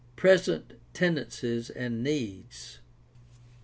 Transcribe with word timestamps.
Present 0.15 0.73
tendencies 0.95 1.69
and 1.69 2.03
needs. 2.03 2.79